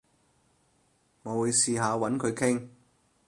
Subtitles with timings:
[1.21, 2.69] 我會試下搵佢傾